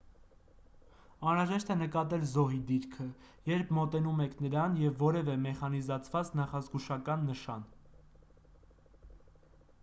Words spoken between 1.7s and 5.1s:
է նկատել զոհի դիրքը երբ մոտենում եք նրան և